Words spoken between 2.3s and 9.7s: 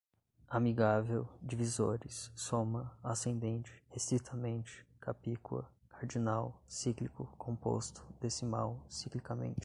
soma, ascendente, estritamente, capicua, cardinal, cíclico, composto, decimal, ciclicamente